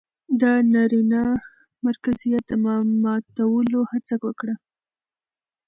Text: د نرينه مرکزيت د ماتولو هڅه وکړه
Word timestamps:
د 0.41 0.43
نرينه 0.73 1.21
مرکزيت 1.85 2.43
د 2.49 2.51
ماتولو 3.03 3.79
هڅه 3.91 4.15
وکړه 4.25 4.55